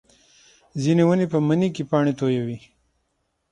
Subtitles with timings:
[0.81, 2.57] ځینې ونې په مني کې پاڼې تویوي